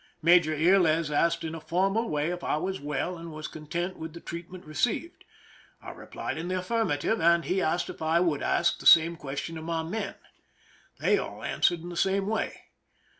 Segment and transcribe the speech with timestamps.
[0.23, 4.13] Major Yrles asked in a formal way if I was well and was content with
[4.13, 5.25] the treatment received.
[5.79, 9.59] I replied in the affirmative, and he asked if I would ask the same question
[9.59, 10.15] of my men.
[10.97, 12.61] They all answered in the same way.